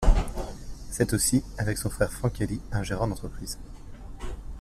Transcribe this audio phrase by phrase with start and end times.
[0.89, 3.59] C'est aussi, avec son frère Franck-Élie, un gérant d'entreprise.